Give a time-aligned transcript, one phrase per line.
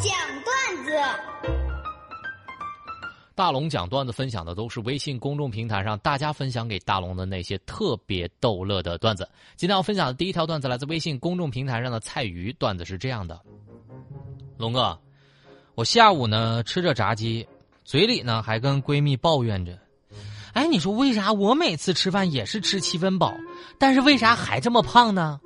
[0.00, 0.12] 讲
[0.44, 0.92] 段子。
[3.34, 9.28] 大龙讲段子分享的都是微信公众平台上大家分享给大龙的那些特别逗乐的段子。
[9.56, 13.40] 今天要分享的第一条段子来自微信公众平台上的菜鱼，段子是这样的：
[14.56, 14.98] 龙哥，
[15.74, 17.46] 我下午呢吃着炸鸡，
[17.84, 19.78] 嘴里呢还跟闺蜜抱怨着，
[20.52, 23.34] 哎，你说为啥我每次吃饭也是吃七分饱，
[23.78, 25.40] 但是为啥还这么胖呢？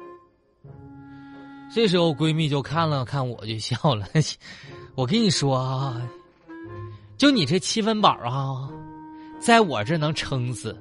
[1.74, 4.06] 这时候闺蜜就看了看我就笑了，
[4.94, 6.00] 我跟你说啊。
[7.16, 8.68] 就你这七分饱啊，
[9.40, 10.76] 在我这能撑死。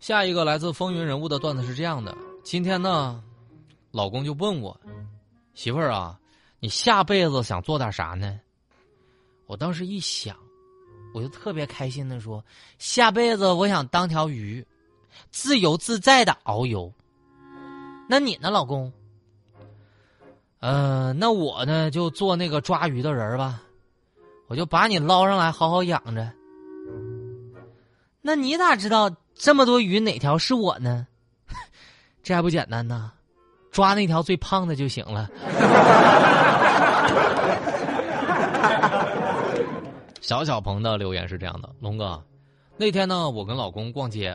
[0.00, 3.22] 下一个来自风云人物的段子是这样的：今天呢，
[3.90, 4.78] 老公就问我，
[5.54, 6.18] 媳妇儿啊，
[6.60, 8.40] 你下辈子想做点啥呢？
[9.46, 10.34] 我当时一想，
[11.12, 12.42] 我就特别开心的说，
[12.78, 14.66] 下辈子我想当条鱼，
[15.30, 16.92] 自由自在的遨游。
[18.08, 18.92] 那你呢，老公？
[20.60, 23.60] 嗯，那我呢就做那个抓鱼的人吧，
[24.46, 26.32] 我就把你捞上来，好好养着。
[28.22, 31.06] 那你咋知道这么多鱼哪条是我呢？
[32.22, 33.12] 这还不简单呢，
[33.70, 35.28] 抓那条最胖的就行了。
[40.22, 42.24] 小小鹏的留言是这样的：龙哥，
[42.78, 44.34] 那天呢，我跟老公逛街，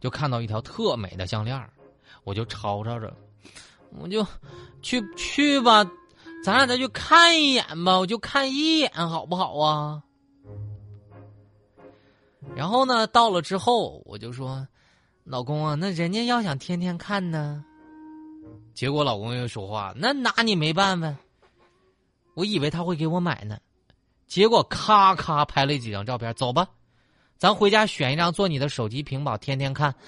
[0.00, 1.70] 就看到一条特美的项链
[2.24, 3.14] 我就吵吵着，
[3.98, 4.26] 我就。
[4.82, 5.84] 去去吧，
[6.42, 10.02] 咱俩再去看一眼吧，我就看一眼，好不好啊？
[12.56, 14.66] 然后呢，到了之后，我就说
[15.22, 17.62] ：“老公啊，那人家要想天天看呢。”
[18.72, 21.14] 结果老公又说话：“那拿你没办法。”
[22.32, 23.58] 我以为他会给我买呢，
[24.26, 26.66] 结果咔咔拍了几张照片，走吧，
[27.40, 29.94] 咱回家选一张做你的手机屏保，天天看。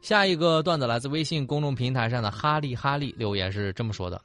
[0.00, 4.22] 下一个段子来自微信公众平台上的哈利哈利留言是这么说的：“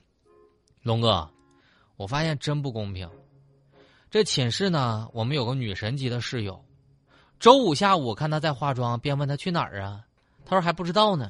[0.82, 1.30] 龙哥，
[1.98, 3.10] 我发现真不公平。
[4.10, 6.64] 这寝室呢，我们有个女神级的室友，
[7.42, 10.00] 周五下午看她在化妆，便问她去哪儿啊？
[10.46, 11.30] 她说还不知道呢。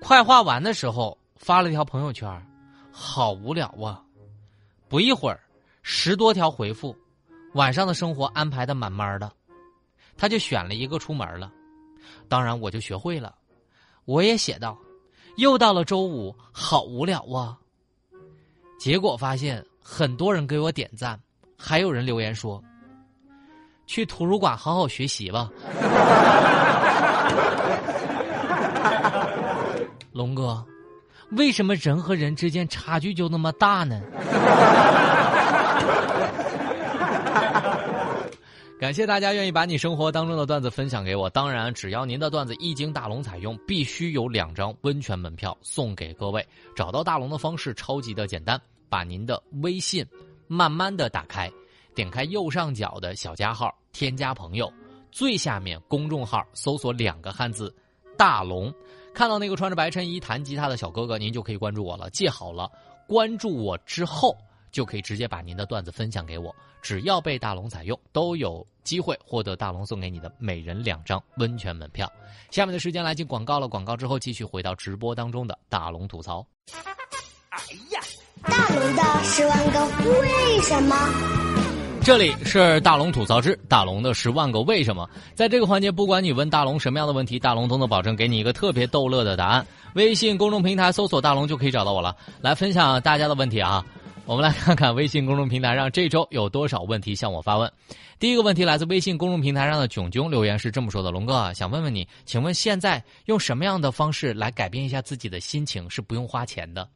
[0.00, 2.40] 快化完的时候发了一条朋友圈，
[2.92, 4.00] 好无聊啊！
[4.88, 5.40] 不一会儿，
[5.88, 6.96] 十多条回复，
[7.54, 9.30] 晚上的生活安排的满满的，
[10.16, 11.52] 他就选了一个出门了。
[12.28, 13.36] 当然，我就学会了。”
[14.04, 14.76] 我也写道
[15.38, 17.56] ：“又到了周五，好无聊啊。”
[18.80, 21.16] 结果发现很多人给我点赞，
[21.56, 22.60] 还有人留言说
[23.86, 25.48] ：“去图书馆好好学习吧。
[30.10, 30.66] ”龙哥，
[31.30, 34.02] 为什么人和人之间差距就那么大呢？
[38.78, 41.30] 感谢大家愿意把你生活当中的段子分享给我。
[41.30, 46.46] 当然，只要您的段子一经大龙采用，必须有两张温泉门票送给各位。
[46.76, 48.60] 找到大龙的方式超级的简单，
[48.90, 50.06] 把您的微信
[50.46, 51.50] 慢慢的打开，
[51.94, 54.70] 点开右上角的小加号，添加朋友，
[55.10, 57.74] 最下面公众号搜索两个汉字
[58.18, 58.70] “大龙”，
[59.14, 62.10] 看到那个穿着白衬衣弹吉他的小哥哥，您就可以关注我了。
[62.10, 62.70] 记好了，
[63.08, 64.36] 关注我之后。
[64.70, 72.10] 就可以直接把您的段子分享给我，只要被大龙采用，都有机会获得大龙送给你的每人两张温泉门票。
[72.50, 76.46] 下面的时间来进广告了，广告之后继续回到直播当中的大龙吐槽。
[77.50, 77.60] 哎
[77.90, 78.00] 呀，
[78.42, 79.86] 大龙的十万个
[80.20, 80.96] 为什么？
[82.04, 85.10] 这里是大龙吐槽之大龙的十万个为什么。
[85.34, 89.66] 在这个环节，不管你问大龙什么样的问题，大龙都能保证给你一个特别逗乐的答案。
[89.94, 93.84] 微信公众平台搜索大龙就可以找到我了，来分享大家的问题啊。
[94.26, 97.72] 我们来看看微信公众平台上这周有多少问题向我发问。
[98.18, 106.88] 第一个问题来自微信公众平台上的囧囧留言是这么说的：“龙哥想问问你，请问现在用什么样的方式来改变一下自己的心情是不用花钱的？”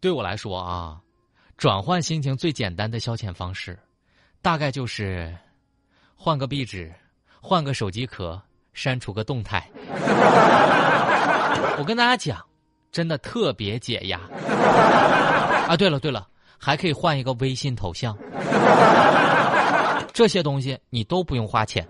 [0.00, 1.00] 对我来说啊，
[1.56, 3.78] 转换心情最简单的消遣方式，
[4.42, 5.32] 大概就是
[6.16, 6.92] 换个壁纸，
[7.40, 8.42] 换个手机壳，
[8.72, 9.70] 删除个动态。
[11.78, 12.44] 我跟大家讲。
[12.94, 14.20] 真的特别解压
[15.66, 15.76] 啊！
[15.76, 18.16] 对了对了，还可以换一个微信头像，
[20.12, 21.84] 这些东西你都不用花钱。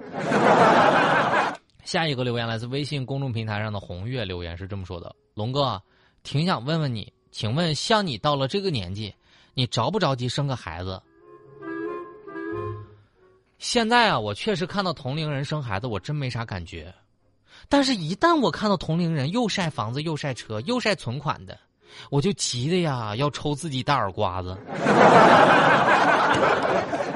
[1.85, 5.79] 下一个留言来自微信公众平台上的红月留言是这么说的：“龙哥，
[6.23, 9.15] 挺想问问你，请问像你到了这个年纪，
[9.53, 11.03] 你着不着急生个孩子？”
[13.59, 16.91] 现在啊，我确实看到同龄人生孩子，我真没啥感觉。
[17.69, 21.59] 但是，一旦我看到同龄人又晒房子又晒车又晒存款的，
[22.11, 24.57] 我就急的呀，要抽自己大耳刮子。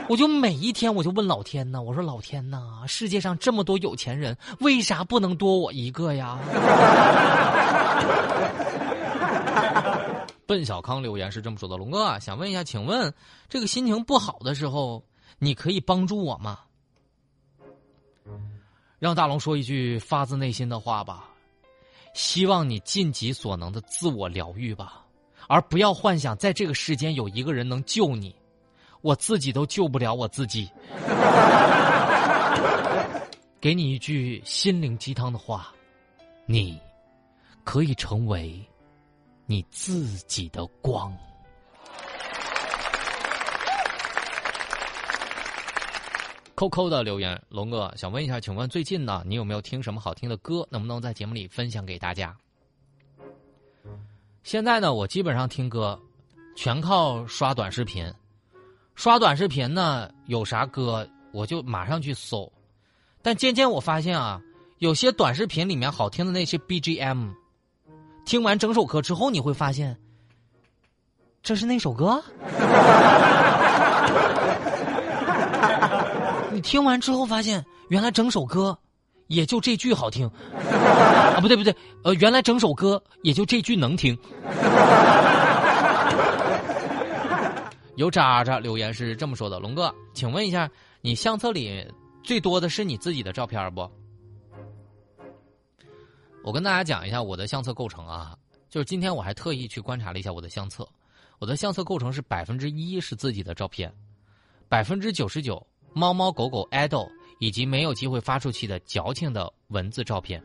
[0.08, 6.38] 我就每一天我就问老天呐，我说老天呐，世界上这么多有钱人，为啥不能多我一个呀？
[10.46, 13.12] 笨小康留言是这么说的：龙哥想问一下，请问
[13.50, 15.04] 这个心情不好的时候，
[15.38, 16.60] 你可以帮助我吗？
[18.98, 21.28] 让大龙说一句发自内心的话吧，
[22.14, 25.04] 希望你尽己所能的自我疗愈吧，
[25.46, 28.34] 而不要幻想在这个世间有一个人能救你。
[29.00, 30.68] 我自己都救不了我自己，
[33.60, 35.72] 给你一句心灵鸡汤的话：
[36.46, 36.76] 你
[37.62, 38.60] 可以成为
[39.46, 41.16] 你自己的光。
[46.58, 50.66] 扣扣的留言，龙哥想问一下，请问最近呢，你有没有听什么好听的歌？
[50.72, 52.36] 能不能在节目里分享给大家？
[54.42, 55.96] 现在呢，我基本上听歌
[56.56, 58.12] 全靠刷短视频。
[58.96, 62.52] 刷短视频呢，有啥歌我就马上去搜，
[63.22, 64.42] 但渐渐我发现啊，
[64.78, 67.34] 有些短视频里面好听的那些 BGM，
[68.26, 69.96] 听完整首歌之后，你会发现，
[71.40, 72.20] 这是那首歌。
[76.60, 78.78] 听完之后发现，原来整首歌
[79.26, 80.26] 也就这句好听
[80.58, 81.74] 啊，不对不对，
[82.04, 84.16] 呃，原来整首歌也就这句能听。
[87.96, 90.70] 有渣渣留言是这么说的：“龙哥，请问一下，
[91.00, 91.84] 你相册里
[92.22, 93.90] 最多的是你自己的照片不？”
[96.44, 98.36] 我跟大家讲一下我的相册构成啊，
[98.70, 100.88] 就是今天我还特意去观察了一下我的相册，
[101.40, 103.92] 我的相册构成是百分之一是自己的照片，
[104.68, 107.08] 百分之九十九猫猫狗狗 idol
[107.38, 110.42] 以及没有机会发出去的矫情的文字照片，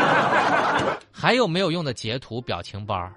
[1.10, 3.10] 还有没有用的截图表情包，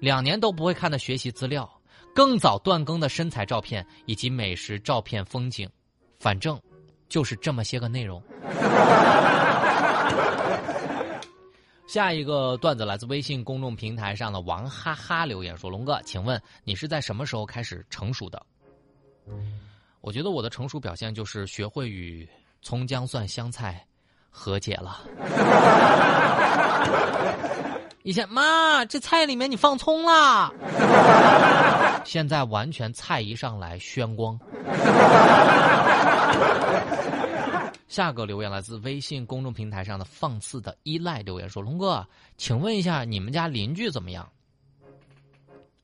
[0.00, 1.68] 两年都不会看的学习资料。
[2.14, 5.66] 更早断更的身材照片以及美食照片、风景，
[6.18, 6.60] 反正
[7.08, 8.22] 就是这么些个内容。
[11.88, 18.44] 下一个段子来自微信公众平台上的王哈哈留言说：“龙哥，请问你是在什么时候开始成熟的？”
[20.02, 22.28] 我觉得我的成熟表现就是学会与
[22.60, 23.82] 葱姜蒜香菜
[24.28, 25.00] 和解了。
[28.02, 30.52] 以前妈，这菜里面你放葱啦。
[32.04, 34.36] 现在完全菜一上来宣光。
[37.86, 42.04] 下个留言来自微信公众平台上的放肆的依赖留言说：“龙哥，
[42.36, 44.28] 请问一下你们家邻居怎么样？”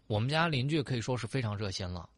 [0.08, 2.08] 我们家邻居可以说是非常热心了。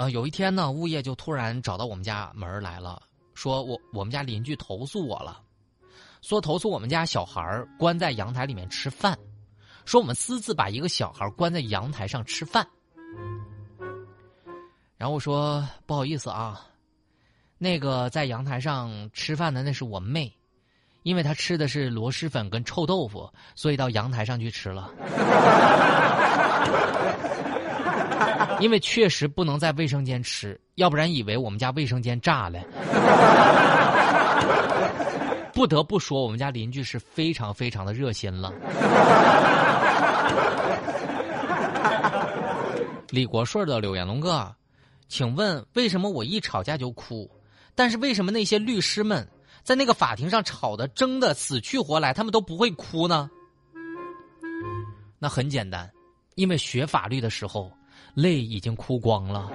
[0.00, 3.02] 呃，有一天呢，物业就突然找到我们家门来了，
[3.34, 5.42] 说我我们家邻居投诉我了。
[6.22, 9.18] 说投诉我们家小孩关在阳台里面吃饭，
[9.84, 12.66] 说我们私自把一个小孩关在阳台上吃饭。
[14.96, 16.66] 然后我说不好意思啊，
[17.58, 20.34] 那个在阳台上吃饭的那是我妹，
[21.02, 24.90] 因为她吃的是螺蛳粉跟臭豆腐，所以到阳台上去吃了。
[28.60, 32.60] 因为确实不能在卫生间吃，要不然以为我们家卫生间炸了。
[35.52, 38.52] 不得不说，我们家邻居是非常非常的热心了。
[43.10, 44.54] 李国顺的留言，龙哥，
[45.08, 47.28] 请问为什么我一吵架就哭？
[47.74, 49.26] 但是为什么那些律师们
[49.62, 53.28] 在那个法庭上吵的争的死去活来，他们都不会哭呢？
[55.18, 55.90] 那很简单，
[56.36, 57.70] 因为学法律的时候
[58.14, 59.50] 泪已经哭光了。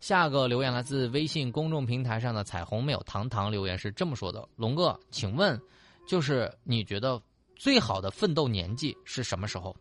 [0.00, 5.60] 下个留言来自微信公众平台上的彩虹没有糖糖留言是这么说的：龙哥，请问，
[6.06, 7.20] 就是你觉得
[7.56, 9.76] 最好的奋斗年纪是什么时候？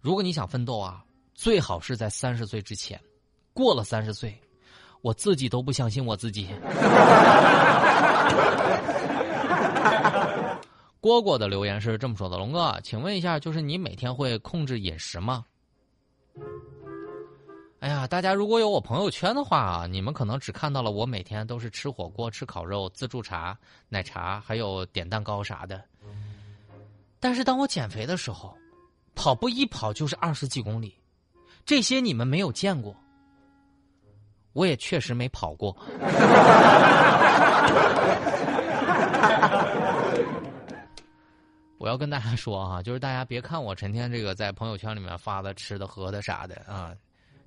[0.00, 1.02] 如果你想奋斗啊，
[1.34, 3.00] 最好是在三十岁之前。
[3.54, 4.40] 过了三十岁，
[5.00, 6.46] 我自己都不相信我自己。
[11.00, 15.44] 蝈蝈的留言是这么说的：龙哥，请问一下，就是你每天会控制饮食吗？
[17.80, 23.56] 哎呀，大家如果有我朋友圈的话啊，你们可能只看到了我每天都是吃火锅、吃烤肉、自助茶、
[23.88, 25.80] 奶茶，还有点蛋糕啥的。
[27.20, 28.52] 但是当我减肥的时候，
[29.14, 30.92] 跑步一跑就是二十几公里，
[31.64, 32.96] 这些你们没有见过，
[34.52, 35.76] 我也确实没跑过。
[41.78, 46.94] 我要跟大家说啊， 就是大家别看我成天这个在朋友圈里面发的吃的喝的啥的啊。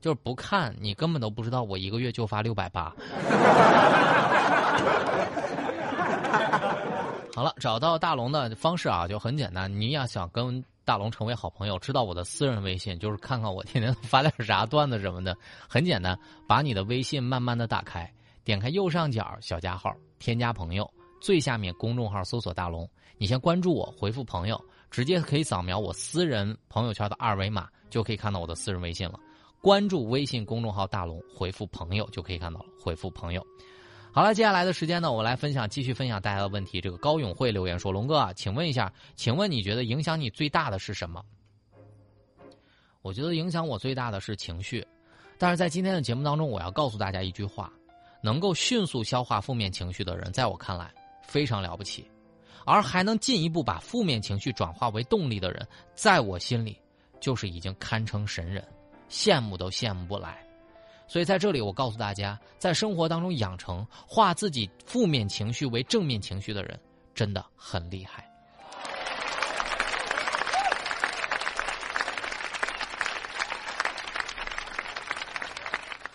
[0.01, 2.91] 就是不看，你根本都不知道我一个月就发六百八。
[7.35, 9.71] 好了，找到大龙的方式啊，就很简单。
[9.71, 15.37] 你要想跟大龙成为好朋友，知道我的私人微信，就是看看我天天发点啥段子什么的。
[15.69, 16.17] 很简单，
[16.47, 18.11] 把你的微信慢慢的打开，
[18.43, 20.91] 点开右上角小加号，添加朋友，
[21.21, 22.89] 最下面公众号搜索大龙，
[23.21, 24.59] 你先关注我，回复朋友，
[24.89, 29.19] 直接可以扫描我私人朋友圈的二维码，就可以看到我的私人微信了。
[29.61, 32.65] 关注微信公众号大龙，回复朋友就可以看到了。
[32.83, 33.45] 回复朋友。
[34.11, 36.81] 好了，接下来的时间呢，我来分享，继续分享大家的问题。
[36.81, 41.23] 这个高永慧留言说：“龙哥啊，请问一下，请问你觉得影响你最大的是什么？”
[43.03, 44.83] 我觉得影响我最大的是情绪，
[45.37, 47.71] 但是在今天的节目当中，我要告诉大家一句话：
[48.23, 52.03] 能够迅速消化负面情绪的人，在我看来非常了不起；
[52.65, 56.77] 而还能进一步把负面情绪转化为动力的人，在我心里
[57.19, 58.65] 就是已经堪称神人，
[59.09, 60.37] 羡慕都羡慕不来。
[61.07, 66.79] 所以在这里，我告诉大家，在生活当中养成化自己负面情绪为正面情绪的人，
[67.13, 68.30] 真的很厉害。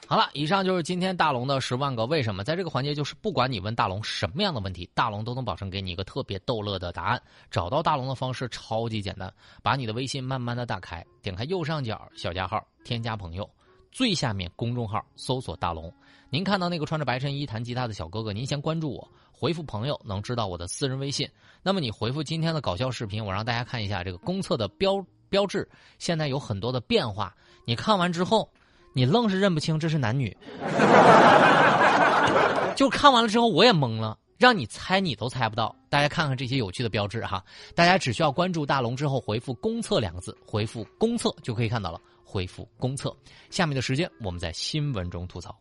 [0.09, 2.45] 好了，以上就是今天大龙的十万个为什么。
[2.45, 7.21] 在这个环节，就是不管你问大龙什么样的问题，大龙都能保证给你一个特别逗乐的答案。
[7.51, 9.33] 找到大龙的方式超级简单，
[9.65, 13.49] 把你的微信慢慢的打开，点开右上角小加号，添加朋友。
[13.91, 15.93] 最下面公众号搜索大龙，
[16.31, 21.29] 您看到那个穿着白衬衣弹吉他的小哥哥，您先关注我，回复朋友能知道我的私人微信。
[21.65, 27.35] 那么你回复今天的搞笑视频，我让大家看一下这个公测的标标志，现在有很多的变化。
[27.65, 28.49] 你看完之后，
[28.97, 30.35] 你愣是认不清这是男女。
[32.75, 35.77] 就看完了之后我也懵了，让你猜你都猜不到。
[35.91, 42.01] 大家看看这些有趣的标志哈，大家只需要关注大龙之后回复“公测”两个字，回复“公测”就可以看到了。
[42.25, 43.15] 回复公测，
[43.51, 45.55] 下面的时间我们在新闻中吐槽。